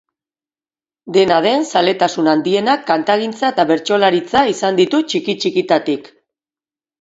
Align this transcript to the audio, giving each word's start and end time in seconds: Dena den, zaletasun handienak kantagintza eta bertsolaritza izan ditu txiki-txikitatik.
Dena 1.17 1.35
den, 1.45 1.65
zaletasun 1.73 2.29
handienak 2.31 2.87
kantagintza 2.87 3.51
eta 3.55 3.67
bertsolaritza 3.73 4.43
izan 4.55 4.81
ditu 4.81 5.03
txiki-txikitatik. 5.13 6.11